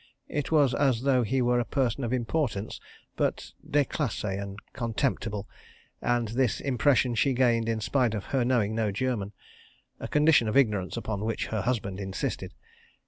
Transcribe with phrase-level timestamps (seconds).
[0.29, 2.79] It was as though he were a person of importance,
[3.15, 5.47] but déclassé and contemptible,
[6.01, 9.31] and this impression she gained in spite of her knowing no German
[9.99, 12.55] (a condition of ignorance upon which her husband insisted).